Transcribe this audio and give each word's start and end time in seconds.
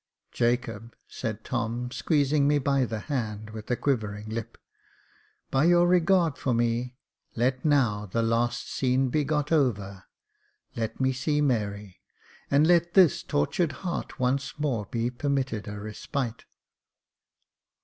"Jacob," 0.31 0.95
said 1.07 1.43
Tom, 1.43 1.91
squeezing 1.91 2.47
me 2.47 2.57
by 2.57 2.85
the 2.85 3.01
hand, 3.01 3.51
with 3.51 3.69
a 3.69 3.75
quivering 3.75 4.27
lip," 4.29 4.57
by 5.51 5.63
your 5.63 5.87
regard 5.87 6.39
for 6.39 6.55
me, 6.55 6.95
let 7.35 7.63
now 7.63 8.07
the 8.07 8.23
last 8.23 8.67
scene 8.67 9.09
be 9.09 9.23
got 9.23 9.51
over— 9.51 10.05
let 10.75 10.99
me 10.99 11.13
see 11.13 11.39
Mary, 11.39 11.99
and 12.49 12.65
let 12.65 12.95
this 12.95 13.21
tortured 13.21 13.73
heart 13.85 14.19
once 14.19 14.57
more 14.57 14.87
be 14.87 15.11
permitted 15.11 15.67
a 15.67 15.79
respite." 15.79 16.45